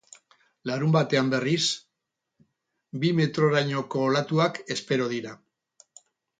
Larunbatean, 0.69 1.29
berriz, 1.33 1.67
bi 3.05 3.13
metrorainoko 3.21 4.03
olatuak 4.09 4.61
espero 4.79 5.15
dira. 5.17 5.39